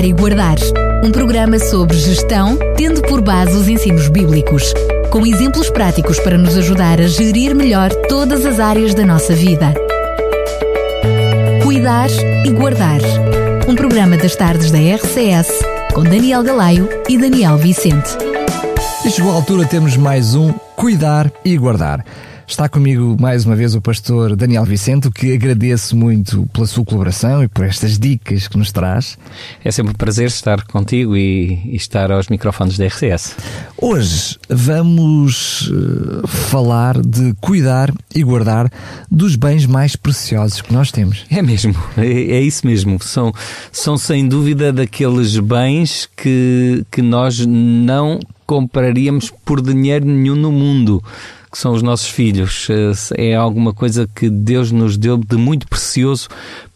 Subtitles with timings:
[0.00, 0.56] Cuidar e Guardar.
[1.04, 4.72] Um programa sobre gestão, tendo por base os ensinos bíblicos,
[5.10, 9.74] com exemplos práticos para nos ajudar a gerir melhor todas as áreas da nossa vida.
[11.62, 12.08] Cuidar
[12.46, 13.00] e Guardar.
[13.68, 15.50] Um programa das tardes da RCS,
[15.92, 18.16] com Daniel Galaio e Daniel Vicente.
[19.04, 22.02] E chegou a altura, temos mais um Cuidar e Guardar.
[22.50, 27.44] Está comigo mais uma vez o pastor Daniel Vicente, que agradeço muito pela sua colaboração
[27.44, 29.16] e por estas dicas que nos traz.
[29.64, 33.36] É sempre um prazer estar contigo e, e estar aos microfones da RCS.
[33.78, 38.68] Hoje vamos uh, falar de cuidar e guardar
[39.08, 41.24] dos bens mais preciosos que nós temos.
[41.30, 43.00] É mesmo, é, é isso mesmo.
[43.00, 43.32] São,
[43.70, 51.00] são sem dúvida daqueles bens que, que nós não compraríamos por dinheiro nenhum no mundo
[51.50, 52.68] que são os nossos filhos.
[52.70, 56.28] Eh, é alguma coisa que Deus nos deu de muito precioso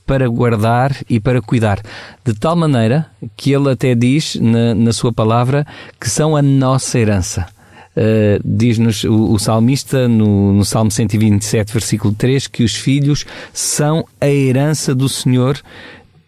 [0.07, 1.81] para guardar e para cuidar.
[2.25, 3.07] De tal maneira
[3.37, 5.67] que ele até diz na, na sua palavra
[6.01, 7.47] que são a nossa herança.
[7.97, 14.05] Uh, Diz-nos o, o, salmista no, no Salmo 127, versículo 3, que os filhos são
[14.21, 15.61] a herança do Senhor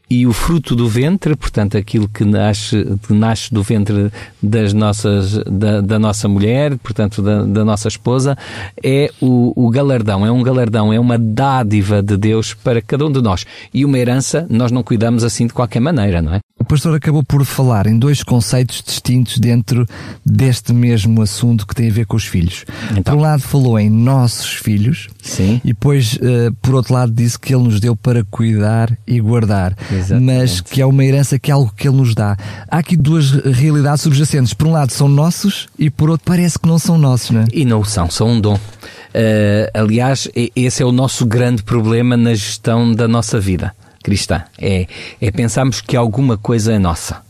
[0.09, 5.39] e o fruto do ventre, portanto, aquilo que nasce, que nasce do ventre das nossas,
[5.45, 8.37] da, da nossa mulher, portanto, da, da nossa esposa,
[8.83, 13.11] é o, o, galardão, é um galardão, é uma dádiva de Deus para cada um
[13.11, 13.45] de nós.
[13.75, 16.46] E uma herança nós não cuidamos assim de qualquer maneira, não é?
[16.67, 19.87] O pastor acabou por falar em dois conceitos distintos dentro
[20.25, 22.65] deste mesmo assunto que tem a ver com os filhos.
[22.91, 23.03] Então.
[23.05, 25.61] Por um lado falou em nossos filhos, Sim.
[25.63, 29.77] e depois, uh, por outro lado, disse que ele nos deu para cuidar e guardar.
[29.93, 30.25] Exatamente.
[30.25, 32.37] mas que é uma herança que é algo que Ele nos dá.
[32.69, 34.53] Há aqui duas realidades subjacentes.
[34.53, 37.45] Por um lado são nossos e por outro parece que não são nossos, não é?
[37.53, 38.57] E não são, são um dom.
[38.57, 43.73] Uh, aliás, esse é o nosso grande problema na gestão da nossa vida
[44.07, 44.45] cristã.
[44.57, 44.87] É,
[45.21, 47.27] é pensarmos que alguma coisa é nossa.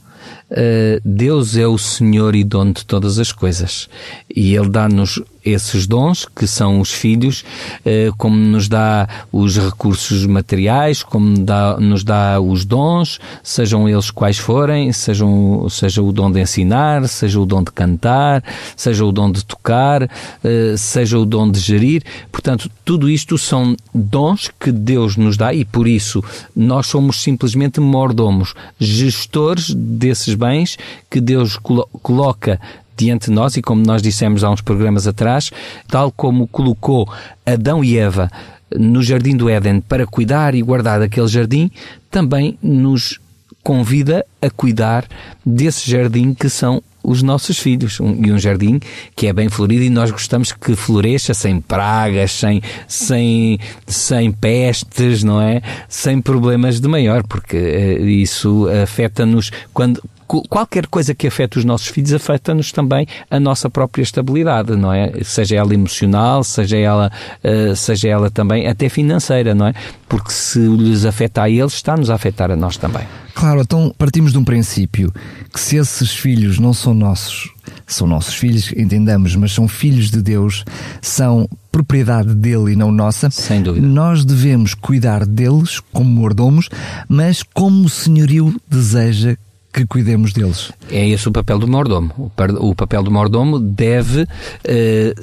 [0.51, 3.89] Uh, Deus é o Senhor e dono de todas as coisas.
[4.29, 7.45] E Ele dá-nos esses dons, que são os filhos,
[7.85, 11.35] eh, como nos dá os recursos materiais, como
[11.79, 17.41] nos dá os dons, sejam eles quais forem, sejam, seja o dom de ensinar, seja
[17.41, 18.43] o dom de cantar,
[18.77, 20.11] seja o dom de tocar,
[20.43, 22.03] eh, seja o dom de gerir.
[22.33, 26.23] Portanto, tudo isto são dons que Deus nos dá e por isso
[26.55, 30.77] nós somos simplesmente mordomos, gestores desses bens
[31.09, 31.57] que Deus
[32.03, 32.61] coloca
[32.97, 35.51] diante de nós e como nós dissemos há uns programas atrás,
[35.89, 37.09] tal como colocou
[37.45, 38.31] Adão e Eva
[38.75, 41.71] no jardim do Éden para cuidar e guardar aquele jardim,
[42.11, 43.21] também nos
[43.63, 45.05] convida a cuidar
[45.45, 48.01] desse jardim que são os nossos filhos.
[48.01, 48.81] Um, e um jardim
[49.15, 55.23] que é bem florido e nós gostamos que floresça sem pragas, sem, sem, sem pestes,
[55.23, 55.63] não é?
[55.89, 61.89] Sem problemas de maior, porque uh, isso afeta-nos quando qualquer coisa que afete os nossos
[61.89, 65.13] filhos afeta-nos também a nossa própria estabilidade, não é?
[65.23, 67.11] Seja ela emocional, seja ela,
[67.45, 69.75] uh, seja ela também até financeira, não é?
[70.09, 73.07] Porque se lhes afeta a eles, está-nos a afetar a nós também.
[73.35, 75.13] Claro, então partimos de um princípio
[75.53, 77.53] que se esses filhos não são nossos,
[77.87, 80.65] são nossos filhos, entendamos, mas são filhos de Deus,
[81.03, 83.31] são propriedade dele e não nossa.
[83.31, 83.87] Sem dúvida.
[83.87, 86.71] Nós devemos cuidar deles como mordomos,
[87.09, 89.37] mas como o senhorio deseja
[89.77, 90.73] que cuidemos deles.
[90.91, 92.33] É esse o papel do mordomo.
[92.59, 94.27] O papel do mordomo deve uh,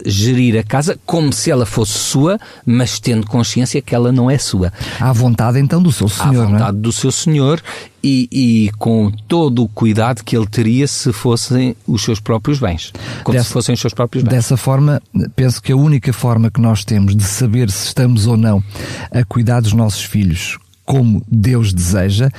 [0.06, 4.38] gerir a casa como se ela fosse sua, mas tendo consciência que ela não é
[4.38, 4.72] sua.
[5.00, 7.60] À vontade então do seu senhor, À vontade do seu senhor
[8.04, 12.94] e, e, com todo o cuidado que ele teria se fossem os seus próprios bens.
[13.24, 14.34] Como dessa, se fossem os seus próprios bens.
[14.34, 15.02] Dessa forma,
[15.36, 18.64] penso que a única forma que nós temos de saber se estamos ou não
[19.10, 22.30] a cuidar dos nossos filhos como Deus deseja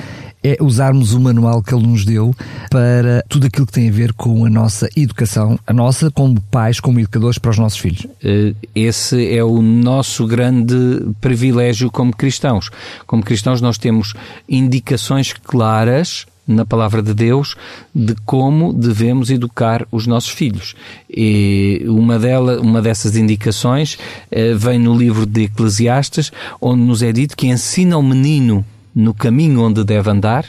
[0.44, 2.34] é usarmos o manual que ele nos deu
[2.70, 6.78] para tudo aquilo que tem a ver com a nossa educação, a nossa como pais,
[6.78, 8.06] como educadores para os nossos filhos.
[8.22, 10.74] Eh, esse é o nosso grande
[11.18, 12.68] privilégio como cristãos.
[13.06, 14.12] Como cristãos nós temos
[14.46, 17.56] indicações claras na palavra de Deus
[17.94, 20.74] de como devemos educar os nossos filhos.
[21.08, 23.96] E uma, dela, uma dessas indicações
[24.30, 26.30] eh, vem no livro de Eclesiastes,
[26.60, 28.62] onde nos é dito que ensina o menino
[28.94, 30.46] no caminho onde deve andar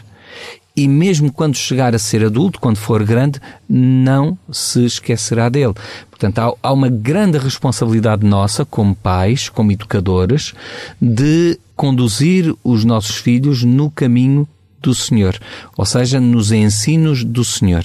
[0.75, 5.73] e mesmo quando chegar a ser adulto, quando for grande, não se esquecerá dele.
[6.09, 10.53] Portanto, há, uma grande responsabilidade nossa, como pais, como educadores,
[11.01, 14.47] de conduzir os nossos filhos no caminho
[14.85, 15.37] do Senhor,
[15.75, 17.83] ou seja, nos ensinos do Senhor.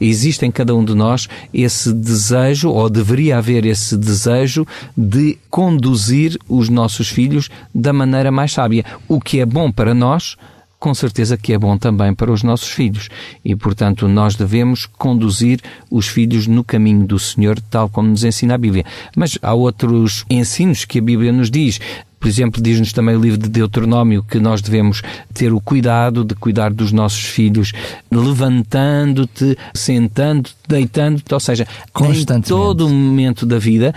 [0.00, 4.64] Existe em cada um de nós esse desejo, ou deveria haver esse desejo,
[4.96, 8.84] de conduzir os nossos filhos da maneira mais sábia.
[9.08, 10.36] O que é bom para nós,
[10.78, 13.08] com certeza que é bom também para os nossos filhos.
[13.44, 15.60] E, portanto, nós devemos conduzir
[15.90, 18.84] os filhos no caminho do Senhor, tal como nos ensina a Bíblia.
[19.16, 21.80] Mas há outros ensinos que a Bíblia nos diz.
[22.20, 25.02] Por exemplo, diz-nos também o livro de Deuteronômio que nós devemos
[25.32, 27.72] ter o cuidado de cuidar dos nossos filhos,
[28.10, 31.66] levantando-te, sentando-te, deitando-te, ou seja,
[32.00, 33.94] em todo o momento da vida,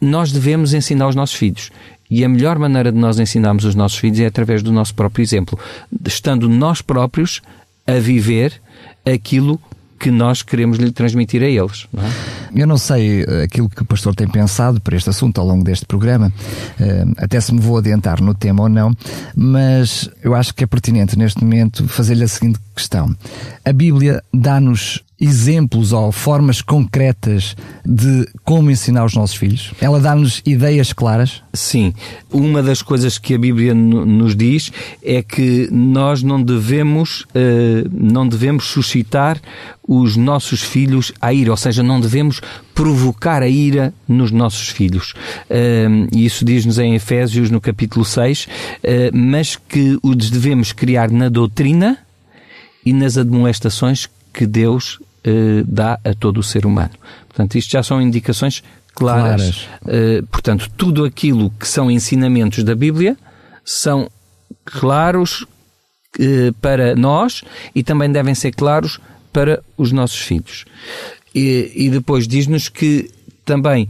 [0.00, 1.72] nós devemos ensinar os nossos filhos.
[2.10, 5.22] E a melhor maneira de nós ensinarmos os nossos filhos é através do nosso próprio
[5.22, 5.58] exemplo,
[6.04, 7.40] estando nós próprios
[7.86, 8.60] a viver
[9.04, 9.60] aquilo
[9.98, 11.86] que nós queremos lhe transmitir a eles.
[11.92, 12.10] Não é?
[12.54, 15.64] Eu não sei eh, aquilo que o pastor tem pensado para este assunto ao longo
[15.64, 16.32] deste programa,
[16.78, 18.94] eh, até se me vou adiantar no tema ou não,
[19.34, 23.14] mas eu acho que é pertinente neste momento fazer-lhe a seguinte questão.
[23.64, 29.72] A Bíblia dá-nos exemplos ou formas concretas de como ensinar os nossos filhos?
[29.80, 31.42] Ela dá-nos ideias claras?
[31.54, 31.94] Sim.
[32.30, 34.70] Uma das coisas que a Bíblia nos diz
[35.02, 39.40] é que nós não devemos, uh, não devemos suscitar
[39.88, 42.40] os nossos filhos à ira, ou seja, não devemos
[42.74, 45.14] provocar a ira nos nossos filhos.
[45.48, 48.48] Uh, isso diz-nos em Efésios, no capítulo 6, uh,
[49.14, 51.98] mas que os devemos criar na doutrina
[52.84, 56.92] e nas admoestações que Deus eh, dá a todo o ser humano.
[57.26, 58.62] Portanto, isto já são indicações
[58.94, 59.40] claras.
[59.42, 59.68] claras.
[59.88, 63.16] Eh, portanto, tudo aquilo que são ensinamentos da Bíblia
[63.64, 64.08] são
[64.64, 65.44] claros
[66.20, 67.42] eh, para nós
[67.74, 69.00] e também devem ser claros
[69.32, 70.64] para os nossos filhos.
[71.34, 73.10] E, e depois diz-nos que
[73.44, 73.88] também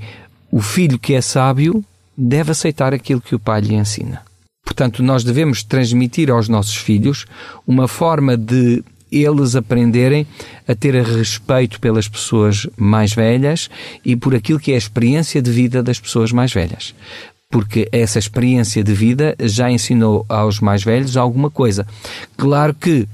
[0.51, 1.85] o filho que é sábio
[2.17, 4.23] deve aceitar aquilo que o pai lhe ensina.
[4.65, 7.27] Portanto, nós devemos transmitir aos nossos filhos
[7.67, 10.27] uma forma de eles aprenderem
[10.67, 13.71] a ter respeito pelas pessoas mais velhas
[14.05, 16.95] e por aquilo que é a experiência de vida das pessoas mais velhas.
[17.51, 21.87] Porque essa experiência de vida já ensinou aos mais velhos alguma coisa.
[22.37, 23.07] Claro que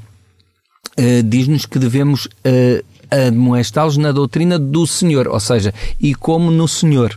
[0.98, 6.66] uh, diz-nos que devemos uh, admoestá-los na doutrina do Senhor, ou seja, e como no
[6.66, 7.14] Senhor.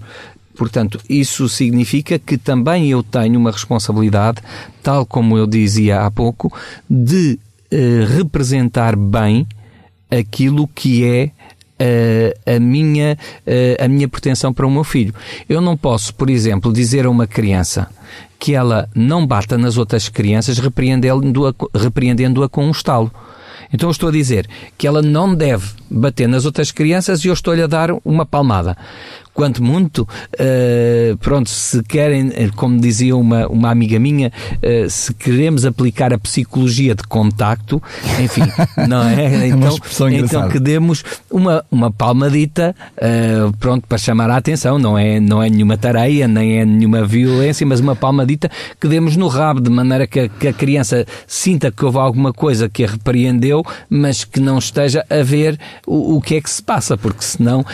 [0.56, 4.42] Portanto, isso significa que também eu tenho uma responsabilidade,
[4.81, 6.51] tal como eu dizia há pouco,
[6.89, 7.38] de
[8.07, 9.48] representar bem
[10.10, 11.31] aquilo que é
[11.80, 15.13] uh, a, minha, uh, a minha pretensão para o meu filho.
[15.48, 17.89] Eu não posso, por exemplo, dizer a uma criança
[18.39, 23.12] que ela não bata nas outras crianças repreendendo-a repreendendo com um estalo.
[23.74, 27.33] Então eu estou a dizer que ela não deve bater nas outras crianças e eu
[27.33, 28.77] estou-lhe a dar uma palmada
[29.35, 34.31] quanto muito, uh, pronto, se querem, eh, como dizia uma, uma amiga minha,
[34.63, 37.83] uh, se queremos aplicar a psicologia de contacto,
[38.23, 38.43] enfim,
[38.87, 39.47] não é?
[39.47, 39.75] Então,
[40.07, 45.19] é então que demos uma, uma palmadita, uh, pronto, para chamar a atenção, não é,
[45.19, 48.49] não é nenhuma tareia, nem é nenhuma violência, mas uma palmadita
[48.79, 52.31] que demos no rabo, de maneira que a, que a criança sinta que houve alguma
[52.31, 56.49] coisa que a repreendeu, mas que não esteja a ver o, o que é que
[56.49, 57.65] se passa, porque senão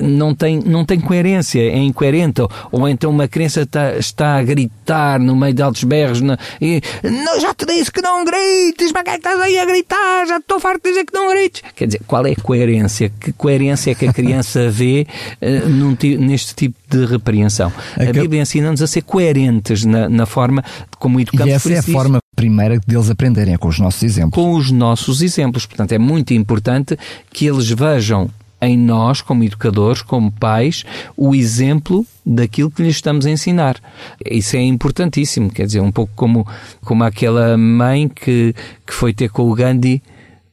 [0.00, 5.18] não tem, não tem incoerência, é incoerente, ou, então uma criança está, está a gritar
[5.18, 9.02] no meio de altos berros na, e não, já te disse que não grites, mas
[9.02, 10.26] que é que estás aí a gritar?
[10.26, 11.62] Já estou farto de dizer que não grites.
[11.74, 13.10] Quer dizer, qual é a coerência?
[13.20, 15.06] Que coerência é que a criança vê
[15.40, 17.72] uh, num, neste tipo de repreensão?
[17.96, 20.62] A Bíblia ensina-nos a ser coerentes na, na forma
[20.98, 21.46] como educamos.
[21.46, 24.34] E essa é a forma primeira deles aprenderem, é com os nossos exemplos.
[24.34, 25.66] Com os nossos exemplos.
[25.66, 26.96] Portanto, é muito importante
[27.32, 30.84] que eles vejam em nós, como educadores, como pais,
[31.16, 33.76] o exemplo daquilo que lhes estamos a ensinar.
[34.24, 36.46] Isso é importantíssimo, quer dizer, um pouco como,
[36.84, 38.54] como aquela mãe que,
[38.86, 40.02] que foi ter com o Gandhi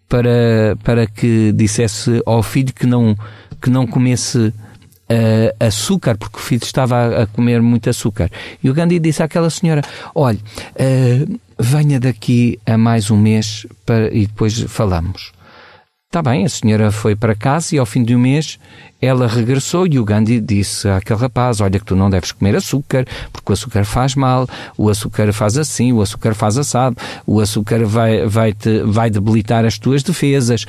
[0.07, 3.17] para, para que dissesse ao filho que não,
[3.61, 4.53] que não comesse
[5.09, 8.29] uh, açúcar, porque o filho estava a, a, comer muito açúcar.
[8.63, 9.81] E o Gandhi disse àquela senhora:
[10.13, 15.31] Olha, uh, venha daqui a mais um mês para, e depois falamos.
[16.15, 18.57] Está bem, a senhora foi para casa e ao fim de um mês
[19.01, 23.05] ela regressou e o Gandhi disse àquele rapaz: Olha, que tu não deves comer açúcar,
[23.33, 26.95] porque o açúcar faz mal, o açúcar faz assim, o açúcar faz assado,
[27.27, 30.65] o açúcar vai, vai, te, vai debilitar as tuas defesas.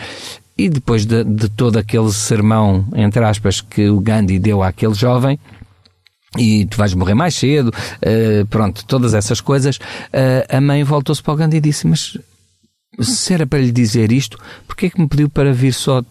[0.58, 5.38] E depois de, de todo aquele sermão, entre aspas, que o Gandhi deu àquele jovem,
[6.36, 11.22] e tu vais morrer mais cedo, uh, pronto, todas essas coisas, uh, a mãe voltou-se
[11.22, 12.18] para o Gandhi e disse: Mas
[13.00, 16.02] se era para lhe dizer isto, porque é que me pediu para vir só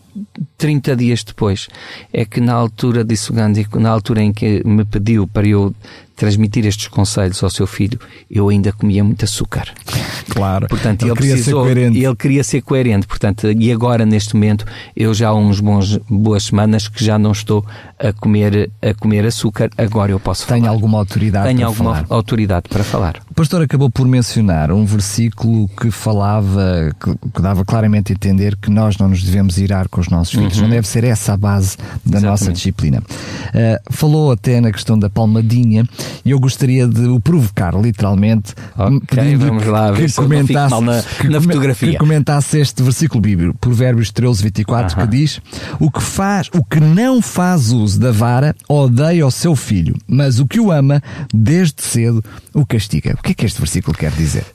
[0.57, 1.67] 30 dias depois?
[2.13, 5.73] É que na altura, disse o Gandhi, na altura em que me pediu para eu
[6.15, 9.73] transmitir estes conselhos ao seu filho, eu ainda comia muito açúcar.
[10.27, 10.67] Claro.
[10.67, 11.99] Portanto, ele, ele, queria precisou, ser coerente.
[11.99, 13.07] ele queria ser coerente.
[13.07, 17.31] Portanto, e agora, neste momento, eu já há uns bons, boas semanas que já não
[17.31, 17.65] estou
[17.97, 20.73] a comer, a comer açúcar, agora eu posso Tenho falar.
[20.73, 22.05] alguma autoridade Tenho alguma falar.
[22.09, 23.21] autoridade para falar.
[23.29, 28.57] O pastor acabou por mencionar um versículo que falava, que, que dava claramente a entender
[28.57, 30.57] que nós não nos devemos irar com os nossos filhos.
[30.59, 32.99] Não deve ser essa a base da nossa disciplina.
[32.99, 35.87] Uh, falou até na questão da palmadinha
[36.23, 41.03] e eu gostaria de o provocar, literalmente, Ok, pedindo vamos lá, que comentasse, mal na-
[41.29, 41.91] na fotografia.
[41.91, 45.41] que comentasse este versículo bíblico, Provérbios 13, 24, que diz:
[45.79, 50.39] O que faz, o que não faz uso da vara, odeia o seu filho, mas
[50.39, 51.01] o que o ama,
[51.33, 53.15] desde cedo, o castiga.
[53.19, 54.45] O que é que este versículo quer dizer?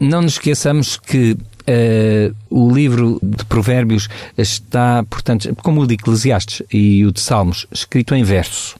[0.00, 1.36] Não nos esqueçamos que
[1.66, 7.66] eh, o livro de Provérbios está, portanto, como o de Eclesiastes e o de Salmos,
[7.70, 8.76] escrito em verso.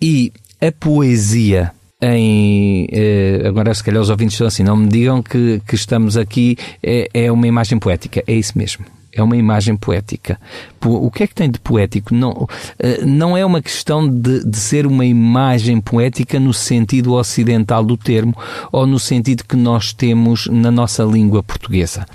[0.00, 0.32] E
[0.62, 5.60] a poesia em eh, agora se calhar os ouvintes estão assim, não me digam que,
[5.66, 8.84] que estamos aqui é, é uma imagem poética, é isso mesmo.
[9.14, 10.40] É uma imagem poética.
[10.80, 12.14] Po- O que é que tem de poético?
[12.14, 17.84] Não, eh, não é uma questão de, de ser uma imagem poética no sentido ocidental
[17.84, 18.34] do termo
[18.72, 22.06] ou no sentido que nós temos na nossa língua portuguesa.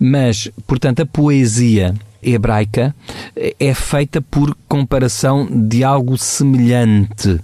[0.00, 2.94] Mas, portanto, a poesia hebraica
[3.36, 7.38] eh, é feita por comparação de algo semelhante.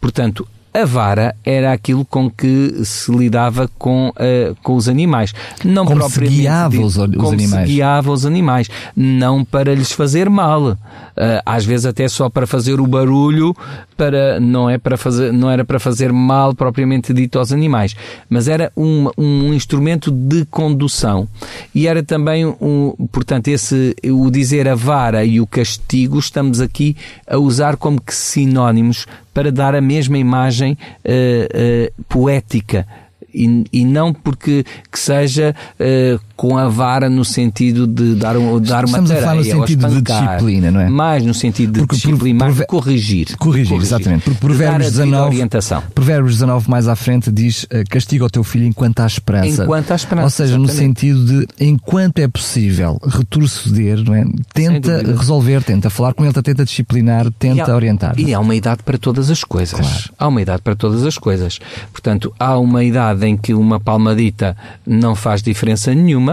[0.00, 5.32] Portanto, a vara era aquilo com que se lidava com, eh, com os animais.
[5.64, 7.68] Não Como se propriamente guiava os- os como animais.
[7.68, 8.68] Se guiava os animais.
[8.96, 10.76] Não para lhes fazer mal.
[11.16, 13.54] Eh, às vezes até só para fazer o barulho,
[13.96, 17.94] para, não, é para fazer, não era para fazer mal propriamente dito aos animais.
[18.28, 21.28] Mas era um, um instrumento de condução.
[21.74, 26.96] E era também, um, portanto, esse, o dizer a vara e o castigo, estamos aqui
[27.26, 32.86] a usar como que sinónimos para dar a mesma imagem eh, eh, poética.
[33.34, 38.60] E, e não porque que seja eh, com a vara no sentido de dar, um,
[38.60, 40.88] dar uma Estamos a falar no sentido de disciplina, não é?
[40.88, 43.36] Mais no sentido de Porque por- disciplinar, prove- de corrigir.
[43.38, 44.24] Corrigir, exatamente.
[44.24, 45.82] Porque Provérbios a devida 19, orientação.
[45.94, 49.62] Provérbios 19 mais à frente diz eh, castiga o teu filho enquanto há esperança.
[49.64, 51.00] Enquanto há esperança, Ou seja, no exatamente.
[51.00, 54.24] sentido de enquanto é possível retroceder, não é?
[54.52, 58.14] tenta resolver, tenta falar com ele, tenta disciplinar, E tenta há- orientar.
[58.18, 59.78] E há uma idade para todas as coisas.
[59.78, 60.10] Claro.
[60.18, 61.58] Há uma idade para todas as coisas.
[61.92, 66.23] Portanto, há uma idade em que uma palmadita não faz diferença nenhuma,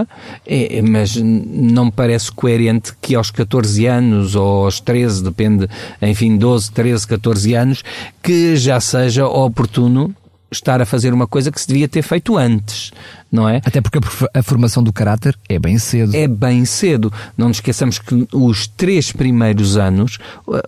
[0.46, 5.68] é- mas n- não me parece coerente que aos 14 anos ou aos 13, depende,
[6.02, 7.84] enfim, 12, 13, 14 anos,
[8.22, 10.14] que já seja oportuno
[10.52, 12.92] estar a fazer uma coisa que se devia ter feito antes,
[13.32, 13.62] não é?
[13.64, 14.00] Até porque
[14.34, 16.14] a formação do caráter é bem cedo.
[16.14, 17.12] é bem cedo.
[17.38, 20.18] Não nos esqueçamos que os três primeiros anos,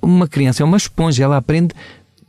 [0.01, 1.73] uma criança é uma esponja, ela aprende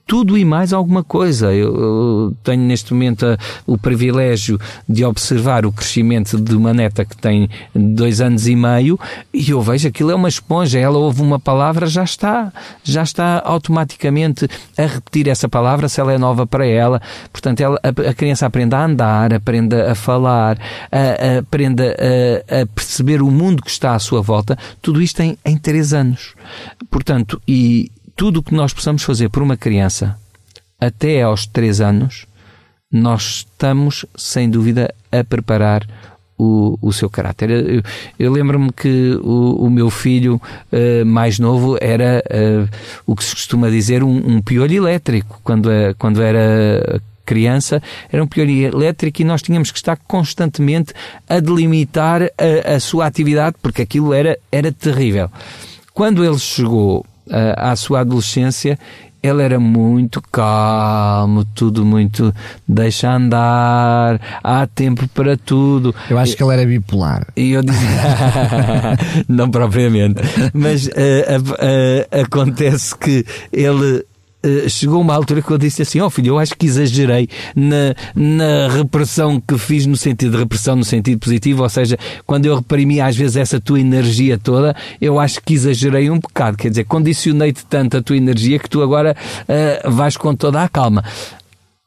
[0.07, 1.53] tudo e mais alguma coisa.
[1.53, 4.59] Eu, eu tenho neste momento a- o privilégio
[4.89, 8.99] de observar o crescimento de uma neta que tem dois anos e meio
[9.33, 10.79] e eu vejo aquilo é uma esponja.
[10.79, 16.13] Ela ouve uma palavra, já está, já está automaticamente a repetir essa palavra se ela
[16.13, 17.01] é nova para ela.
[17.33, 20.59] Portanto, ela, a, a criança aprende a andar, aprende a falar,
[20.93, 24.59] a- aprende a, a perceber o mundo que está à sua volta.
[24.83, 26.35] Tudo isto em, em três anos.
[26.91, 30.19] Portanto, e tudo o que nós possamos fazer por uma criança
[30.81, 32.27] até aos três anos,
[32.91, 35.87] nós estamos, sem dúvida, a preparar
[36.39, 37.51] o, o seu caráter.
[37.51, 37.83] Eu,
[38.19, 40.41] eu lembro-me que o, o meu filho
[40.71, 42.67] eh, mais novo era eh,
[43.07, 45.41] o que se costuma dizer um, um piolho elétrico.
[45.43, 50.93] Quando, eh, quando era criança, era um piolho elétrico e nós tínhamos que estar constantemente
[51.29, 55.31] a delimitar a, a sua atividade, porque aquilo era, era terrível.
[55.93, 57.07] Quando ele chegou
[57.57, 58.79] à sua adolescência,
[59.23, 62.35] ele era muito calmo, tudo muito
[62.69, 65.95] deixa andar, há tempo para tudo.
[66.11, 67.27] Eu acho que ele era bipolar.
[67.35, 67.89] E eu dizia,
[69.29, 70.21] não propriamente,
[70.53, 74.05] mas eh, a- a- acontece que ele eh,
[74.69, 78.69] chegou uma altura que eu disse assim, ó filho, eu acho que exagerei na, na
[78.69, 83.01] repressão que fiz no sentido de repressão no sentido positivo, ou seja, quando eu reprimi
[83.01, 87.65] às vezes essa tua energia toda, eu acho que exagerei um bocado, quer dizer, condicionei-te
[87.67, 89.17] tanto a tua energia que tu agora
[89.49, 91.05] eh, vais com toda a calma.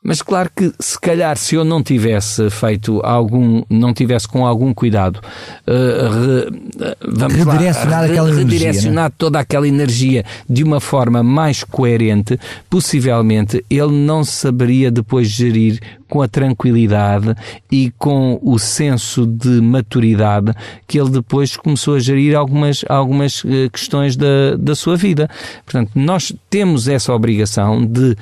[0.03, 4.73] Mas claro que se calhar se eu não tivesse feito algum, não tivesse com algum
[4.73, 5.19] cuidado,
[5.65, 8.61] eh, re- eh, vamos lá, Redirecionar re- aquela energia, é?
[8.67, 12.39] redirecionar toda aquela energia de uma forma mais coerente,
[12.69, 17.35] possivelmente ele não saberia depois gerir com a tranquilidade
[17.69, 20.53] e com o senso de maturidade
[20.87, 25.27] que ele depois começou a gerir algumas, algumas eh, questões da, da sua vida.
[25.65, 28.15] Portanto, nós temos essa obrigação de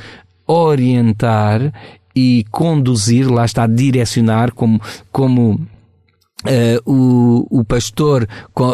[0.48, 1.72] orientar
[2.16, 4.80] e conduzir, lá está, direcionar como,
[5.12, 5.60] como
[6.46, 8.28] Uh, o, o pastor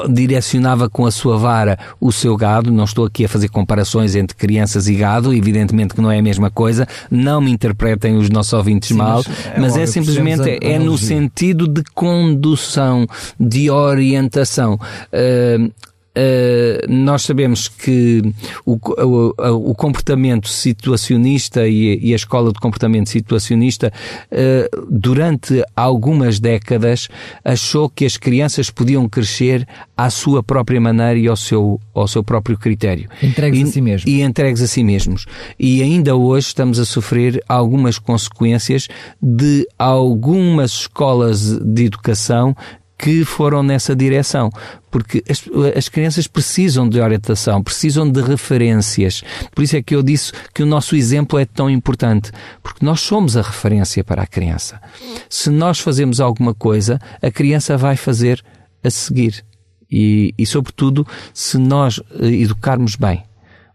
[0.09, 2.69] direcionava com a sua vara o seu gado.
[2.69, 6.21] Não estou aqui a fazer comparações entre crianças e gado, evidentemente que não é a
[6.21, 6.85] mesma coisa.
[7.09, 10.77] Não me interpretem os nossos ouvintes Sim, mal, mas é, mas é simplesmente a, é
[10.77, 13.07] no sentido de condução,
[13.39, 14.73] de orientação.
[14.73, 15.71] Uh,
[16.11, 18.21] Uh, nós sabemos que
[18.65, 23.93] o, o, o comportamento situacionista e, e, a escola de comportamento situacionista,
[24.29, 27.07] uh, durante algumas décadas,
[27.45, 29.65] achou que as crianças podiam crescer
[29.95, 33.09] à sua própria maneira e ao seu, ao seu próprio critério.
[33.23, 34.11] Entregues e, a si mesmos.
[34.11, 35.25] E entregues a si mesmos.
[35.57, 38.89] E ainda hoje estamos a sofrer algumas consequências
[39.21, 42.53] de algumas escolas de educação
[43.01, 44.51] que foram nessa direção.
[44.91, 45.43] Porque as,
[45.75, 49.23] as, crianças precisam de orientação, precisam de referências.
[49.55, 52.31] Por isso é que eu disse que o nosso exemplo é tão importante.
[52.61, 54.79] Porque nós somos a referência para a criança.
[55.27, 58.43] Se nós fazemos alguma coisa, a criança vai fazer
[58.83, 59.43] a seguir.
[59.89, 63.23] E, e sobretudo, se nós eh, educarmos bem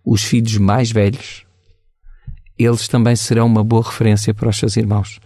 [0.05, 1.45] os filhos mais velhos,
[2.57, 5.19] eles também serão uma boa referência para os seus irmãos.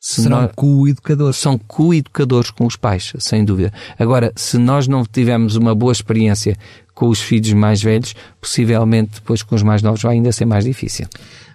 [0.00, 0.52] Serão nós...
[0.54, 1.36] co-educadores.
[1.36, 3.72] São co-educadores com os pais, sem dúvida.
[3.98, 6.56] Agora, se nós não tivermos uma boa experiência
[6.94, 10.64] com os filhos mais velhos, possivelmente depois com os mais novos vai ainda ser mais
[10.64, 11.06] difícil.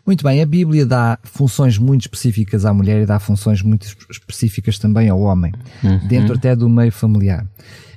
[0.05, 4.77] Muito bem, a Bíblia dá funções muito específicas à mulher e dá funções muito específicas
[4.77, 6.07] também ao homem, uhum.
[6.07, 7.45] dentro até do meio familiar.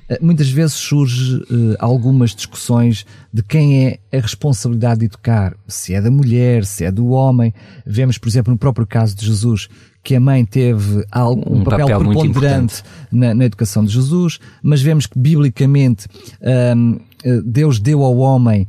[0.09, 5.93] Eh, muitas vezes surge uh, algumas discussões de quem é a responsabilidade de educar, se
[5.93, 7.53] é da mulher, se é do homem.
[7.85, 9.67] Vemos, por exemplo, no próprio caso de Jesus,
[10.03, 14.81] que a mãe teve um, um papel, papel preponderante na, na, educação de Jesus, mas
[14.81, 16.07] vemos que biblicamente
[16.75, 17.06] um, eh,
[17.43, 18.67] Deus deu ao homem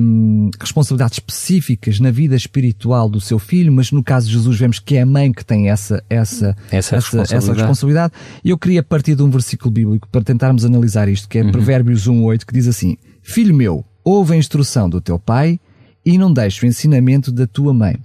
[0.00, 4.78] um, responsabilidades específicas na vida espiritual do seu filho, mas no caso de Jesus vemos
[4.78, 7.34] que é a mãe que tem essa, essa, essa, essa, responsabilidade.
[7.34, 8.12] essa responsabilidade.
[8.44, 11.52] Eu queria partir de um versículo bíblico para tentarmos analisar isto, que é uhum.
[11.52, 15.60] Provérbios 1.8, que diz assim, Filho meu, ouve a instrução do teu pai
[16.04, 17.96] e não deixe o ensinamento da tua mãe.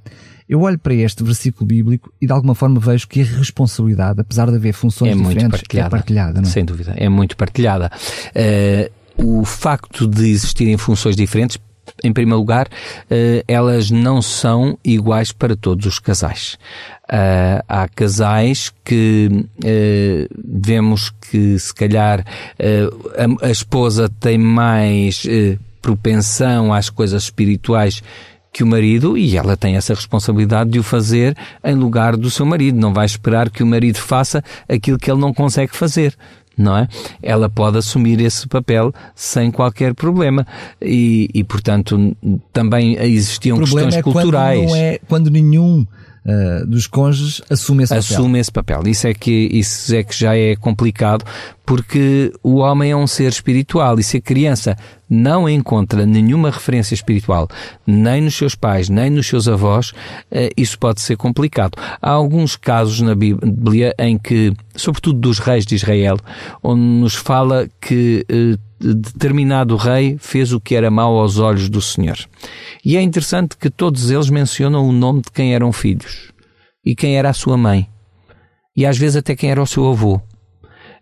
[0.47, 4.49] Eu olho para este versículo bíblico e de alguma forma vejo que a responsabilidade, apesar
[4.49, 5.87] de haver funções é diferentes, partilhada.
[5.87, 6.41] é partilhada.
[6.41, 6.47] Não?
[6.47, 6.51] É?
[6.51, 7.91] Sem dúvida, é muito partilhada.
[8.29, 11.57] Uh, o facto de existirem funções diferentes
[12.03, 16.57] em primeiro lugar, uh, elas não são iguais para todos os casais.
[17.03, 22.25] Uh, há casais que uh, vemos que se calhar
[23.41, 25.25] a, esposa tem mais
[25.81, 28.03] propensão às coisas espirituais
[28.51, 32.45] que o marido, e ela tem essa responsabilidade de o fazer em lugar do seu
[32.45, 32.79] marido.
[32.79, 36.15] Não vai esperar que o marido faça aquilo que ele não consegue fazer
[36.57, 36.87] não é?
[37.21, 40.45] Ela pode assumir esse papel sem qualquer problema
[40.81, 42.15] e, e portanto,
[42.51, 44.65] também existiam questões é culturais.
[44.65, 45.85] Quando, é, quando nenhum
[46.27, 48.17] uh, dos cônjuges assume esse papel.
[48.17, 48.83] Assume esse papel.
[48.85, 51.25] Isso é, que, isso é que já é complicado,
[51.65, 54.77] porque o homem é um ser espiritual e se a criança
[55.09, 57.47] não encontra nenhuma referência espiritual,
[57.85, 61.77] nem nos seus pais, nem nos seus avós, uh, isso pode ser complicado.
[62.01, 66.17] Há alguns casos na Bíblia em que, sobretudo dos reis de Israel,
[66.61, 71.81] onde nos fala que uh, determinado rei fez o que era mau aos olhos do
[71.81, 72.17] Senhor.
[72.83, 76.31] E é interessante que todos eles mencionam o nome de quem eram filhos
[76.85, 77.87] e quem era a sua mãe.
[78.75, 80.21] E às vezes até quem era o seu avô.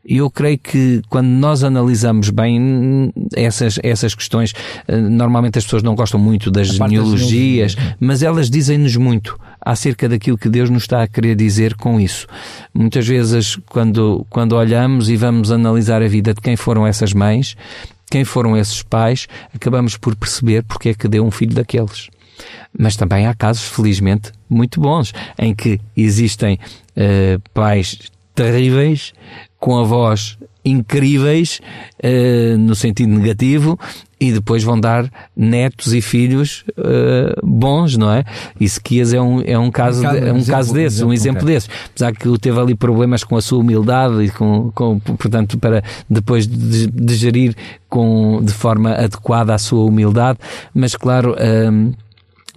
[0.07, 4.53] E eu creio que quando nós analisamos bem essas, essas questões,
[4.87, 10.37] eh, normalmente as pessoas não gostam muito das genealogias, mas elas dizem-nos muito acerca daquilo
[10.37, 12.27] que Deus nos está a querer dizer com isso.
[12.71, 17.57] Muitas vezes, quando, quando olhamos e vamos analisar a vida de quem foram essas mães,
[18.09, 22.09] quem foram esses pais, acabamos por perceber porque é que deu um filho daqueles.
[22.77, 26.59] Mas também há casos, felizmente, muito bons, em que existem
[26.95, 27.97] uh, pais
[28.35, 29.13] terríveis,
[29.57, 31.61] com avós incríveis,
[32.03, 33.79] uh, no sentido negativo,
[34.19, 38.23] e depois vão dar netos e filhos uh, bons, não é?
[38.59, 41.13] E Sequias é um, é um caso, um, de, é um exemplo, caso desse, um
[41.13, 41.67] exemplo, um desse.
[41.87, 46.47] Apesar que teve ali problemas com a sua humildade e com, com portanto, para depois
[46.47, 47.55] de, de gerir
[47.89, 50.39] com, de forma adequada a sua humildade,
[50.73, 51.93] mas claro, uh,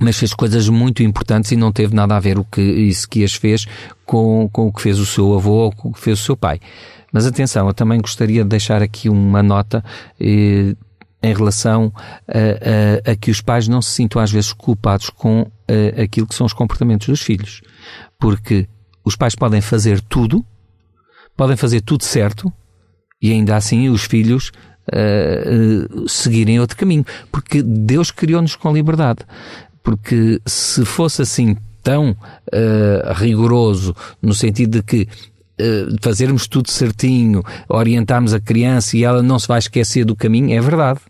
[0.00, 3.66] mas fez coisas muito importantes e não teve nada a ver o que Ezequias fez
[4.06, 6.36] com, com o que fez o seu avô ou com o que fez o seu
[6.36, 6.60] pai.
[7.12, 9.82] Mas atenção, eu também gostaria de deixar aqui uma nota
[10.20, 10.74] eh,
[11.22, 11.92] em relação
[12.26, 16.26] a, a, a, que os pais não se sintam às vezes culpados com a, aquilo
[16.26, 17.60] que são os comportamentos dos filhos.
[18.18, 18.68] Porque
[19.04, 20.44] os pais podem fazer tudo,
[21.36, 22.52] podem fazer tudo certo,
[23.20, 24.52] e ainda assim os filhos
[24.92, 27.04] uh, uh, seguirem outro caminho.
[27.32, 29.24] Porque Deus criou-nos com liberdade.
[29.82, 35.08] porque se fosse assim tão uh, rigoroso, no sentido de que
[36.00, 40.60] fazermos tudo certinho, orientarmos a criança e ela não se vai esquecer do caminho, é
[40.60, 41.00] verdade.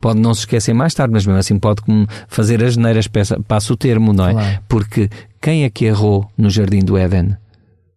[0.00, 1.80] Pode não se esquecer mais tarde, mas mesmo assim pode
[2.28, 3.08] fazer as neiras,
[3.48, 4.32] passa o termo, não é?
[4.32, 4.58] Claro.
[4.68, 5.08] Porque
[5.40, 7.34] quem é que errou no Jardim do Éden?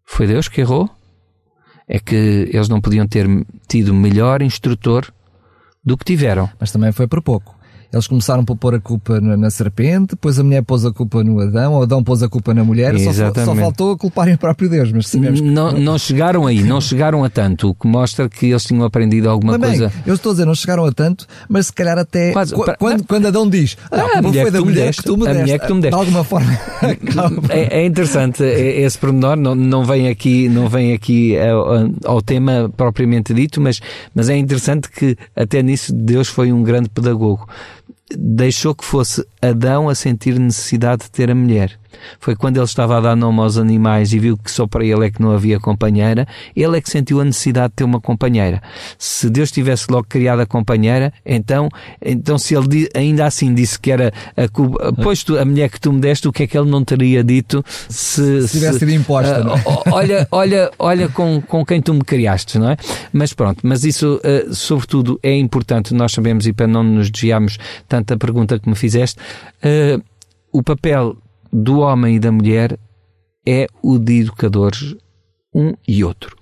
[0.06, 0.89] Foi Deus que errou?
[1.86, 3.28] É que eles não podiam ter
[3.67, 5.12] tido melhor instrutor
[5.84, 6.50] do que tiveram.
[6.58, 7.57] Mas também foi por pouco.
[7.91, 11.23] Eles começaram por pôr a culpa na, na, serpente, depois a mulher pôs a culpa
[11.23, 14.38] no Adão, o Adão pôs a culpa na mulher, só, só, faltou a culparem o
[14.38, 15.47] próprio Deus, mas sabemos que...
[15.47, 19.30] Não, não chegaram aí, não chegaram a tanto, o que mostra que eles tinham aprendido
[19.30, 19.93] alguma mas, coisa.
[20.06, 23.06] Eu estou a dizer, não chegaram a tanto, mas se calhar até Quase, qu quando,
[23.06, 25.60] quando Adão diz, ah, a mulher foi da mulher que tu me deste, a mulher
[25.60, 25.95] que tu me deste.
[25.95, 26.60] de alguma forma.
[27.50, 32.71] é, é, interessante esse pormenor, não, não vem aqui, não vem aqui ao, ao tema
[32.76, 33.80] propriamente dito, mas,
[34.13, 37.47] mas é interessante que até nisso Deus foi um grande pedagogo
[38.15, 41.78] deixou que fosse Adão a sentir necessidade de ter a mulher.
[42.19, 45.06] Foi quando ele estava a dar nome aos animais e viu que só para ele
[45.06, 48.62] é que não havia companheira, ele é que sentiu a necessidade de ter uma companheira.
[48.97, 51.69] Se Deus tivesse logo criado a companheira, então,
[52.02, 54.47] então se ele ainda assim disse que era a,
[55.04, 57.23] pois tu, a mulher que tu me deste, o que é que ele não teria
[57.23, 59.84] dito se, se tivesse sido imposta, uh?
[59.91, 62.78] Olha, olha, olha com, com quem tu me criaste, não é?
[63.12, 67.58] Mas pronto, mas isso, uh, sobretudo, é importante, nós sabemos, e para não nos desviarmos
[67.88, 69.19] tanto da pergunta que me fizeste,
[69.63, 70.02] uh,
[70.52, 71.17] o papel
[71.63, 72.78] do homem e da mulher
[73.46, 74.96] é o de educadores
[75.54, 76.36] um e outro.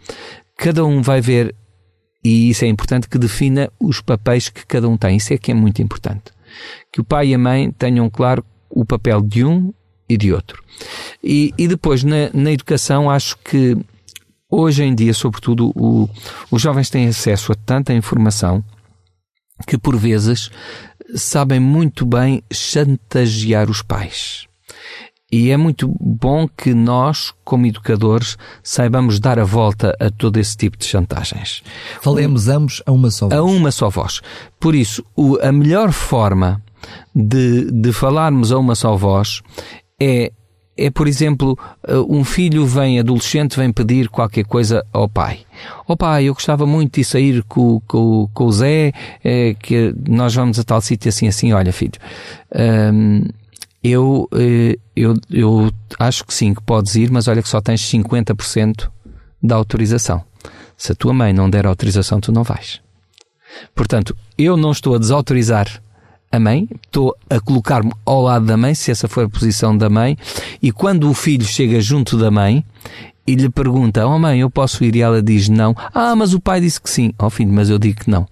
[0.58, 1.56] Cada um vai ver,
[2.24, 5.18] e isso é importante, que defina os papéis que cada um tem.
[5.18, 6.32] Isso é que é muito importante.
[6.92, 9.74] Que o pai e a mãe tenham claro o papel de um
[10.10, 10.64] e de outro.
[11.24, 13.78] E, e depois, na, na educação, acho que
[14.50, 16.10] hoje em dia, sobretudo, o,
[16.52, 18.64] os jovens têm acesso a tanta informação
[19.68, 20.50] que, por vezes,
[21.16, 24.48] sabem muito bem chantagear os pais.
[25.32, 30.56] E é muito bom que nós, como educadores, saibamos dar a volta a todo esse
[30.56, 31.64] tipo de chantagens.
[32.02, 33.40] Falemos ambos a uma só voz.
[33.40, 34.22] A uma só voz.
[34.60, 36.62] Por isso, o, a melhor forma
[37.14, 39.42] de, de falarmos a uma só voz
[40.00, 40.32] é
[40.78, 41.58] é, por exemplo,
[42.10, 45.40] um filho vem, adolescente, vem pedir qualquer coisa ao pai.
[45.88, 48.92] Ó oh, pai, eu gostava muito de sair com, com, com o Zé,
[49.24, 51.94] é, que nós vamos a tal sítio assim, assim, olha filho,
[52.94, 53.24] hum,
[53.86, 57.82] eu, eh, eu, eu acho que sim, que podes ir, mas olha que só tens
[57.82, 58.90] 50%
[59.42, 60.24] da autorização.
[60.76, 62.82] Se a tua mãe não der autorização, tu não vais.
[63.76, 65.82] Portanto, eu não estou a desautorizar
[66.32, 69.88] a mãe, estou a colocar-me ao lado da mãe, se essa for a posição da
[69.88, 70.18] mãe,
[70.62, 72.66] e quando o filho chega junto da mãe
[73.28, 74.96] e lhe pergunta: Oh mãe, eu posso ir?
[74.96, 75.76] E ela diz não.
[75.94, 77.14] Ah, mas o pai disse que sim.
[77.20, 78.28] Oh filho, mas eu digo que não.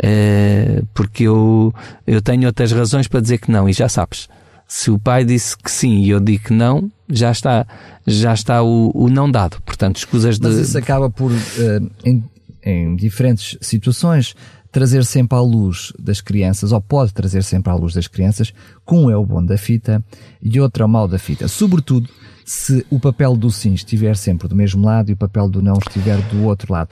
[0.00, 1.74] É, porque eu,
[2.06, 4.28] eu tenho outras razões para dizer que não, e já sabes.
[4.66, 7.66] Se o pai disse que sim e eu digo que não, já está,
[8.06, 9.60] já está o, o não dado.
[9.62, 10.48] Portanto, escusas de.
[10.48, 12.24] Mas isso acaba por, uh, em,
[12.62, 14.34] em diferentes situações,
[14.72, 18.52] trazer sempre à luz das crianças, ou pode trazer sempre à luz das crianças,
[18.90, 20.02] um é o bom da fita
[20.42, 21.46] e outro é o mau da fita.
[21.46, 22.08] Sobretudo
[22.44, 25.74] se o papel do sim estiver sempre do mesmo lado e o papel do não
[25.74, 26.90] estiver do outro lado.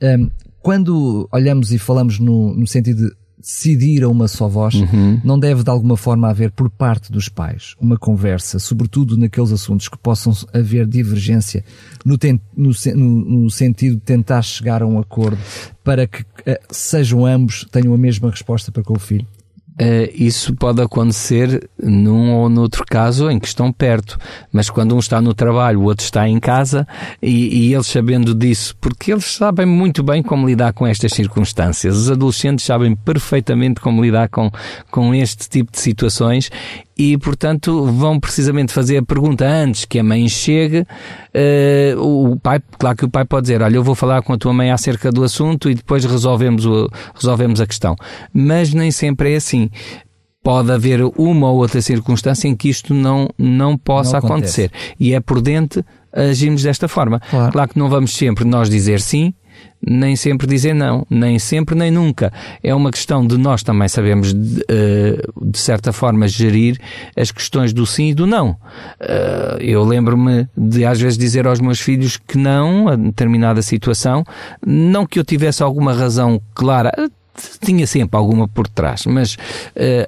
[0.00, 5.20] Um, quando olhamos e falamos no, no sentido de decidir a uma só voz, uhum.
[5.22, 9.86] não deve de alguma forma haver por parte dos pais uma conversa, sobretudo naqueles assuntos
[9.86, 11.62] que possam haver divergência
[12.04, 15.38] no, ten, no, no, no sentido de tentar chegar a um acordo
[15.84, 19.26] para que uh, sejam ambos, tenham a mesma resposta para com o filho?
[19.74, 24.16] Uh, isso pode acontecer num ou noutro caso em que estão perto,
[24.52, 26.86] mas quando um está no trabalho, o outro está em casa
[27.20, 31.96] e, e, eles sabendo disso, porque eles sabem muito bem como lidar com estas circunstâncias.
[31.96, 34.48] Os adolescentes sabem perfeitamente como lidar com,
[34.92, 36.52] com este tipo de situações
[36.96, 40.86] e, portanto, vão precisamente fazer a pergunta antes que a mãe chegue.
[41.34, 44.38] Uh, o pai, claro que o pai pode dizer, olha, eu vou falar com a
[44.38, 47.96] tua mãe acerca do assunto e depois resolvemos, o, resolvemos a questão.
[48.32, 49.70] Mas nem sempre é assim.
[50.42, 54.70] Pode haver uma ou outra circunstância em que isto não, não possa não acontecer.
[55.00, 57.18] E é prudente agirmos desta forma.
[57.18, 57.52] Claro.
[57.52, 59.34] claro que não vamos sempre nós dizer sim,
[59.86, 62.32] nem sempre dizer não, nem sempre nem nunca.
[62.62, 66.78] É uma questão de nós também sabemos, de, eh, de certa forma, gerir
[67.16, 68.56] as questões do sim e do não.
[69.00, 74.24] Eh, eu lembro-me de às vezes dizer aos meus filhos que não a determinada situação,
[74.64, 76.92] não que eu tivesse alguma razão clara,
[77.62, 79.36] tinha sempre alguma por trás, mas
[79.76, 80.06] eh,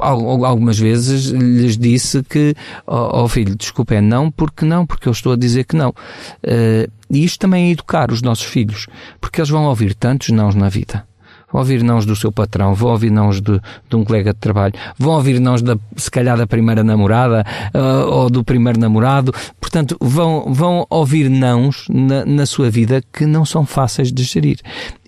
[0.00, 2.54] algumas vezes lhes disse que,
[2.86, 3.56] ó oh, filho,
[3.90, 5.90] é não, porque não, porque eu estou a dizer que não.
[5.90, 8.86] Uh, e isto também é educar os nossos filhos,
[9.20, 11.06] porque eles vão ouvir tantos nãos na vida.
[11.52, 15.14] Ouvir nãos do seu patrão, vão ouvir nãos de, de um colega de trabalho, vão
[15.14, 19.32] ouvir nãos da, se calhar da primeira namorada uh, ou do primeiro namorado.
[19.60, 24.58] Portanto, vão, vão ouvir nãos na, na sua vida que não são fáceis de gerir.